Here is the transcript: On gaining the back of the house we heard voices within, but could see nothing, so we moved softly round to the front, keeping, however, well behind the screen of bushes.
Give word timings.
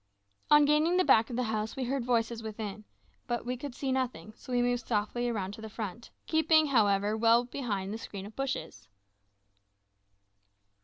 On 0.49 0.65
gaining 0.65 0.97
the 0.97 1.03
back 1.03 1.29
of 1.29 1.35
the 1.35 1.43
house 1.43 1.75
we 1.75 1.83
heard 1.83 2.03
voices 2.03 2.41
within, 2.41 2.85
but 3.27 3.43
could 3.59 3.75
see 3.75 3.91
nothing, 3.91 4.33
so 4.35 4.51
we 4.51 4.59
moved 4.63 4.87
softly 4.87 5.31
round 5.31 5.53
to 5.53 5.61
the 5.61 5.69
front, 5.69 6.09
keeping, 6.25 6.65
however, 6.65 7.15
well 7.15 7.45
behind 7.45 7.93
the 7.93 7.99
screen 7.99 8.25
of 8.25 8.35
bushes. 8.35 8.87